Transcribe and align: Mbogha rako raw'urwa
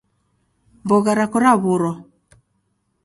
Mbogha 0.83 1.11
rako 1.17 1.37
raw'urwa 1.43 1.91